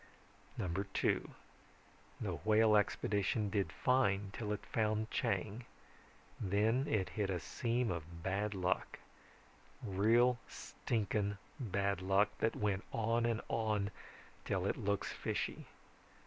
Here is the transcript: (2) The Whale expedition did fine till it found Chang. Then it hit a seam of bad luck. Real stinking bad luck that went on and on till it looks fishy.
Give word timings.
(2) 0.95 1.29
The 2.19 2.33
Whale 2.43 2.75
expedition 2.75 3.51
did 3.51 3.71
fine 3.71 4.31
till 4.33 4.51
it 4.51 4.65
found 4.65 5.11
Chang. 5.11 5.65
Then 6.39 6.87
it 6.87 7.09
hit 7.09 7.29
a 7.29 7.39
seam 7.39 7.91
of 7.91 8.23
bad 8.23 8.55
luck. 8.55 8.97
Real 9.83 10.39
stinking 10.47 11.37
bad 11.59 12.01
luck 12.01 12.29
that 12.39 12.55
went 12.55 12.83
on 12.91 13.27
and 13.27 13.41
on 13.47 13.91
till 14.43 14.65
it 14.65 14.75
looks 14.75 15.11
fishy. 15.11 15.67